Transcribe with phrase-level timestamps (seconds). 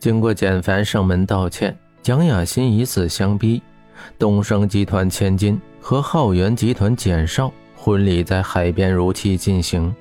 [0.00, 3.62] 经过简凡上门道歉，蒋雅欣以死相逼，
[4.18, 9.94] 东升集团千金和浩源集团简少婚礼在海边如期进行。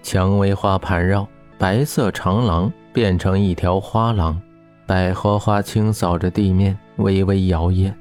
[0.00, 1.26] 蔷薇花盘绕，
[1.58, 4.40] 白色长廊变成一条花廊，
[4.86, 7.92] 百合花清扫着地面，微微摇曳，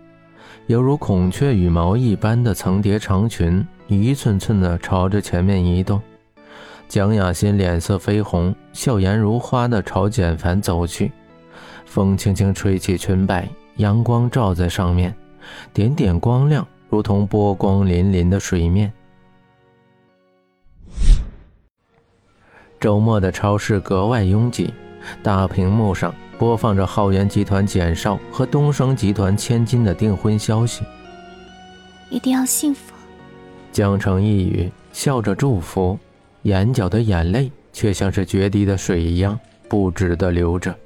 [0.68, 6.00] 犹如孔雀羽毛一般的层叠长裙，一寸寸的朝着前面移动。
[6.88, 11.12] 蒋雅欣脸色绯红，笑颜如花的朝简凡走去。
[11.96, 15.16] 风轻轻吹起裙摆，阳光照在上面，
[15.72, 18.92] 点点光亮，如同波光粼粼的水面。
[22.82, 24.74] 周末的超市格外拥挤，
[25.24, 30.84] 大屏幕上播放着浩源集团简少和东升集团千金的订婚消息。
[32.10, 32.94] 一定要幸福。
[33.72, 35.98] 江城一语，笑着祝福。
[36.42, 40.78] 眼角的眼泪却像是决堤的水一样不止的流着。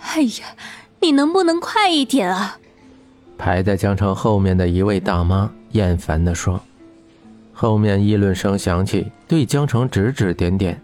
[0.00, 0.56] 哎呀，
[1.00, 2.58] 你能不能快一点啊？
[3.36, 6.60] 排在江城后面的一位大妈厌烦地说。
[7.52, 10.80] 后面议论声响起，对江城指指点点，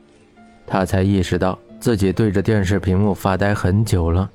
[0.67, 4.29] 他才意识到自己对着电视屏幕发呆很久了。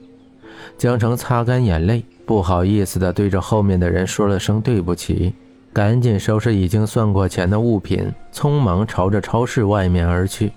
[0.77, 5.33] 江城擦干眼泪，不好意思地对着后面的人说了声对不起。
[5.71, 10.52] 赶紧收拾已经算过钱的物品，匆忙朝着超市外面而去。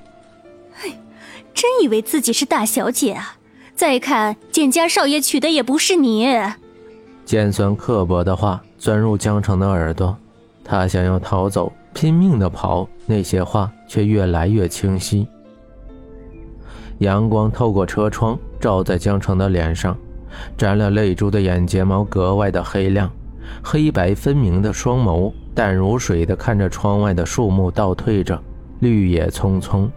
[0.72, 0.92] 嘿，
[1.52, 3.36] 真以为自己是大小姐啊！
[3.82, 6.24] 再看简家少爷娶的也不是你。
[7.24, 10.16] 尖酸刻薄的话钻入江城的耳朵，
[10.62, 15.26] 他想要逃走，拼命的跑，那些话却越来越清晰。
[16.98, 19.98] 阳光透过车窗照在江城的脸上，
[20.56, 23.10] 沾了泪珠的眼睫毛格外的黑亮。
[23.64, 28.40] 黑白分明的双眸，淡如水的看着窗外的树木倒退着，
[28.78, 29.90] 绿野葱葱。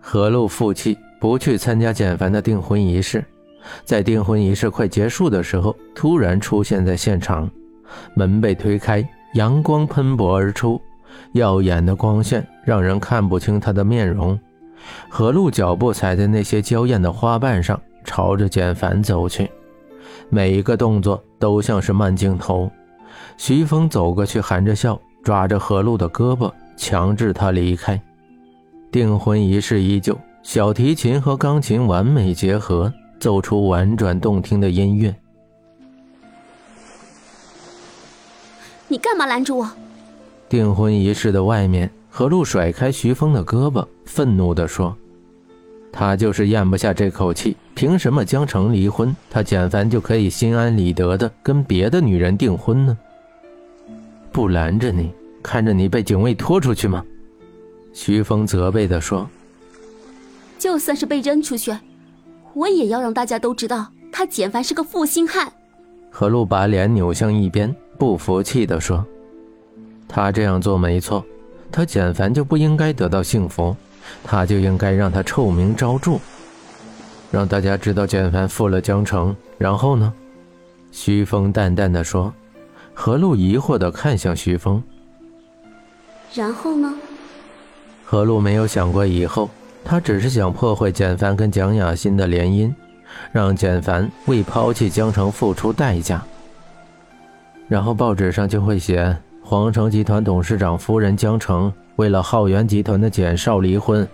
[0.00, 3.24] 何路负气，不去参加简凡的订婚仪式。
[3.84, 7.48] 在订婚仪式快结束的时候，突然出现在现场，
[8.14, 10.80] 门被推开，阳光喷薄而出，
[11.32, 14.38] 耀眼的光线让人看不清他的面容。
[15.10, 19.48] 何露脚步踩在那些娇艳的花瓣上，朝着简凡走去。
[20.30, 22.70] 每一个动作都像是慢镜头。
[23.36, 28.00] 徐峰走过去，含着笑，抓着何露的胳膊，强制她离开。
[28.90, 35.14] 订婚仪式依旧，小提琴和钢琴完美结合，奏出婉转动听的音乐。
[38.88, 39.70] 你干嘛拦住我？
[40.48, 44.96] 订婚仪式的外面，何露甩开徐峰的胳膊，愤怒地说。
[45.92, 52.98] 他就是咽不下这口气，凭什么江城离婚，他简凡就可以心安理得的跟别的女人订婚呢？
[54.32, 55.12] 不拦着你，
[55.42, 57.04] 看着你被警卫拖出去吗？
[57.92, 59.28] 徐峰责备地说。
[60.60, 61.74] 就算是被扔出去，
[62.52, 65.50] 我也要让大家都知道他简凡是个负心汉。
[66.10, 69.02] 何露把脸扭向一边，不服气地说
[70.06, 71.24] ：“他这样做没错，
[71.72, 73.74] 他简凡就不应该得到幸福。”
[74.24, 76.18] 他就应该让他臭名昭著，
[77.30, 79.34] 让大家知道简凡负了江城。
[79.56, 80.12] 然后呢？
[80.90, 82.32] 徐峰淡淡的说。
[82.92, 84.82] 何露疑惑的看向徐峰。
[86.34, 86.92] 然后呢？
[88.04, 89.48] 何露没有想过以后，
[89.90, 92.72] 他只是想破坏简凡跟蒋雅欣的联姻，
[93.32, 96.22] 让简凡为抛弃江城付出代价。
[97.66, 101.72] 然后报纸上就会写皇城集团董事长夫人江城。
[101.96, 104.06] 为了浩源集团的简少离婚，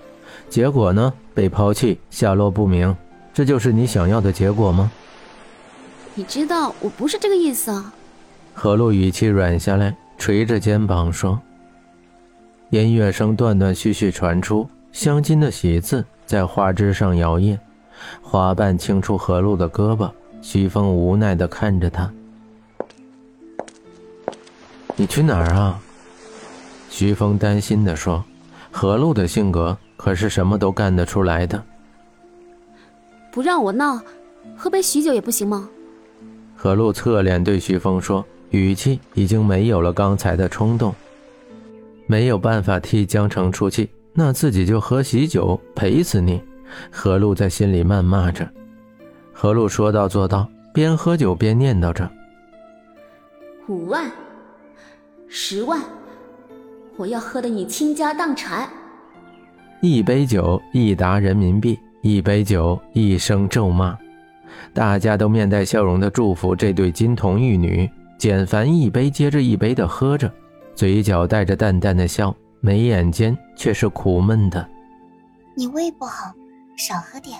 [0.49, 2.97] 结果呢被抛弃，下落不明，
[3.35, 4.91] 这就是你想要的结果吗？
[6.15, 7.93] 你知道我不是这个意思啊。
[8.55, 11.39] 何露语气软下来，垂着肩膀说。
[12.71, 14.67] 音乐声断断续续传出，
[14.97, 17.59] 镶金的喜字在花枝上摇曳，
[18.23, 22.11] 花瓣轻触何露的胳膊，徐峰无奈地看着他。
[24.97, 25.79] 你去哪儿啊？
[26.89, 28.25] 徐峰担心地说
[28.73, 31.63] ：“何露的性格可是什么都干得出来的。
[33.31, 34.01] 不让我闹，
[34.57, 35.69] 喝杯喜酒也不行吗？”
[36.57, 40.95] 何露侧脸对徐峰说，语气已经没有了刚才的冲动。
[42.07, 46.43] 没有办法替江城出气，那自己就喝喜酒陪死你。
[46.91, 48.49] 何露在心里谩骂着。
[49.33, 52.11] 何露说到做到，边喝酒边念叨着
[53.69, 54.11] ：“五万，
[55.29, 55.81] 十万。”
[56.97, 58.69] 我要喝的你倾家荡产。
[59.83, 63.97] 一杯酒，一沓人民币；一杯酒，一声咒骂。
[64.73, 67.89] 大家都面带笑容的祝福这对金童玉女。
[68.19, 70.33] 简凡一杯接着一杯的喝着，
[70.75, 72.35] 嘴角带着淡淡的笑，
[72.67, 74.69] 眉眼间却是苦闷的。
[75.55, 76.33] 你胃不好，
[76.77, 77.39] 少喝点。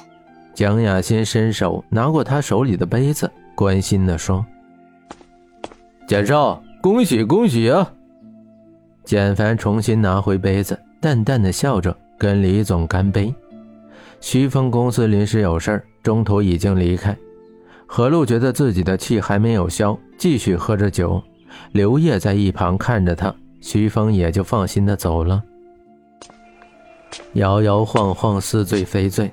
[0.55, 4.47] 蒋雅欣伸手拿过他手里的杯子，关心地说
[6.07, 7.93] ：“简少，恭喜恭喜啊！”
[9.03, 13.35] 简凡重新拿回杯子，淡淡的笑着跟李总干杯。
[14.21, 17.17] 徐峰公司临时有事中途已经离开。
[17.85, 21.21] 何璐觉得自己的气还没有消，继续喝着酒。
[21.73, 25.43] 刘烨在一旁看着他，徐峰也就放心的走了。
[27.35, 29.31] 摇摇晃晃，似醉非醉。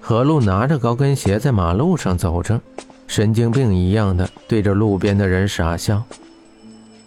[0.00, 2.60] 何璐拿着高跟鞋在马路上走着，
[3.06, 6.02] 神经病一样的对着路边的人傻笑。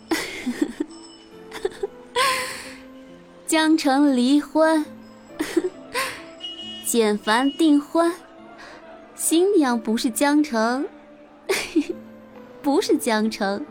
[3.46, 4.84] 江城离婚，
[6.86, 8.12] 简凡订婚，
[9.16, 10.86] 新娘不是江城，
[12.62, 13.64] 不是江城。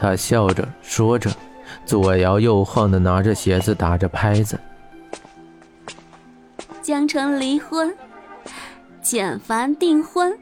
[0.00, 1.30] 他笑着说着，
[1.84, 4.58] 左摇右晃的拿着鞋子打着拍子。
[6.80, 7.94] 江城离婚，
[9.02, 10.38] 简凡订婚，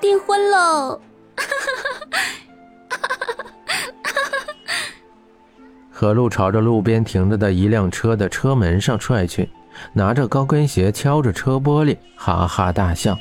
[0.00, 1.00] 订婚喽！
[5.90, 9.50] 何路朝着路边停着的一辆车的车门上踹去，
[9.92, 13.18] 拿着高跟鞋敲着车玻璃，哈哈大笑。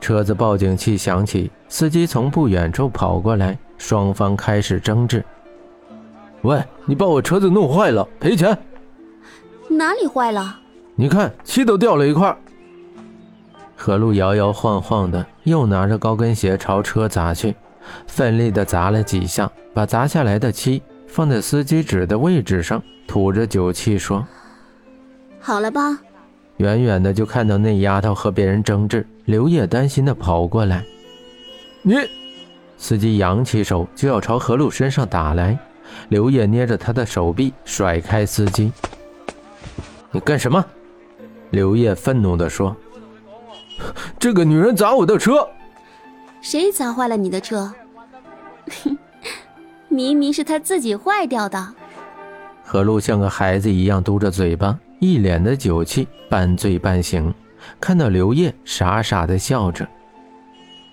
[0.00, 5.24] 车子报警器响起，司机从不远处跑过来，双方开始争执。
[6.42, 8.56] 喂，你把我车子弄坏了，赔钱！
[9.68, 10.60] 哪里坏了？
[10.94, 12.36] 你看，漆都掉了一块。
[13.74, 17.54] 何璐摇摇晃晃的，又拿着高跟鞋朝车砸去，
[18.06, 24.26] 奋力的砸了几下，把砸下来的漆放在司机指的位置上，吐着酒气说
[25.40, 25.98] ：“好了吧。”
[26.58, 30.84] 远远的就看到那丫头和别人争执，刘烨担心的跑过来
[31.82, 31.96] ：“你！”
[32.76, 35.58] 司机扬起手就要朝何露身上打来，
[36.10, 38.70] 刘烨捏着他的手臂，甩开司机
[40.12, 40.64] ：“你干什么？”
[41.50, 42.76] 刘烨愤怒地说
[44.18, 45.48] ：“这个女人砸我的车！
[46.40, 47.72] 谁砸坏了你的车？
[49.88, 51.74] 明明是她自己坏掉的。”
[52.62, 57.32] 何璐像个孩子一样嘟着嘴巴，一脸的酒气，半醉半醒。
[57.80, 59.86] 看到刘烨，傻傻的笑着。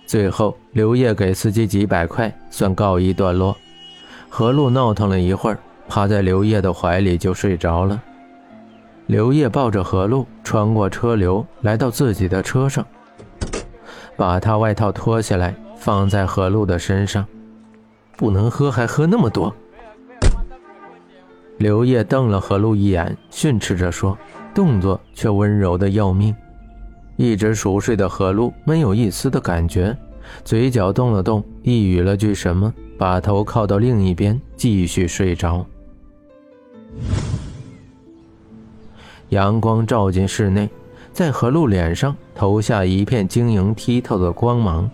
[0.06, 3.56] 最后，刘烨给司机几百块，算告一段落。
[4.28, 5.58] 何璐闹腾了一会儿，
[5.88, 8.00] 趴在刘烨的怀里就睡着了。
[9.06, 12.84] 刘烨抱着何璐穿过车流，来到自己的车上，
[14.16, 17.26] 把他外套脱下来放在何璐的身上。
[18.16, 19.54] 不能喝，还喝那么多。
[21.58, 24.16] 刘烨瞪了何璐一眼，训斥着说，
[24.54, 26.34] 动作却温柔的要命。
[27.16, 29.96] 一直熟睡的何璐没有一丝的感觉，
[30.44, 35.64] 嘴角动了动，一语了句什么，把头靠到另一边，继续睡着。
[39.30, 40.68] 阳光照进室内，
[41.12, 44.90] 在何璐脸上投下一片晶莹剔透的光芒，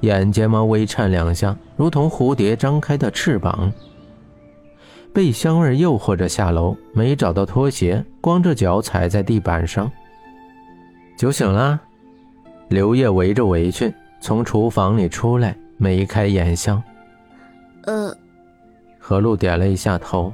[0.00, 3.72] 眼睫毛微颤两下，如同蝴蝶张开的翅膀。
[5.12, 9.90] 被香味诱惑着下楼，没找到拖鞋，光着脚踩在地板上。
[11.18, 11.80] 酒醒了，
[12.68, 16.80] 刘烨围着围裙从厨房里出来，眉开眼笑。
[17.86, 18.16] 呃，
[19.00, 20.32] 何露点了一下头。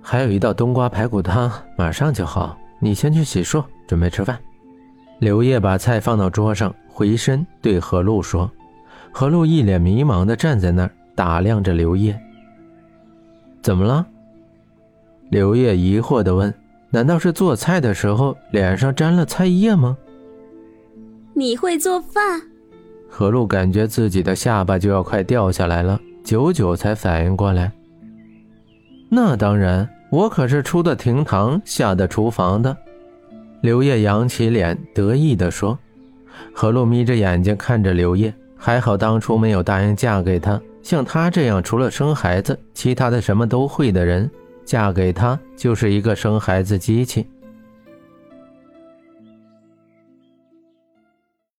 [0.00, 2.56] 还有一道冬瓜排骨汤，马上就好。
[2.80, 4.38] 你先去洗漱，准备吃饭。
[5.18, 8.50] 刘烨把菜放到桌上，回身对何露说
[9.12, 12.18] ：“何露一脸迷茫的站在那儿，打量着刘烨。
[13.60, 14.06] 怎么了？”
[15.28, 16.54] 刘烨疑惑的问
[16.90, 19.96] ：“难道是做菜的时候脸上沾了菜叶吗？”
[21.34, 22.42] 你会做饭？
[23.08, 27.72] 何露感觉自己的下巴就要快掉下来了，久久才反应过来。
[29.08, 29.88] 那当然。
[30.10, 32.74] 我可是出的厅堂，下的厨房的。
[33.60, 35.78] 刘烨扬起脸，得意地说。
[36.54, 40.58] 何露眯着眼睛看着刘烨，还好当初没有答应嫁给他。
[40.82, 44.30] 像他这样除了生孩子，其他的什么都会的人，
[44.68, 47.26] 嫁给他就是一个生孩子机器。